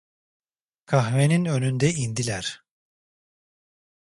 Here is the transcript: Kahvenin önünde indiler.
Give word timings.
Kahvenin 0.85 1.45
önünde 1.45 1.91
indiler. 1.93 2.63